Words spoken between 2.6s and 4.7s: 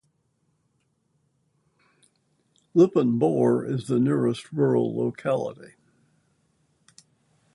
Lipin Bor is the nearest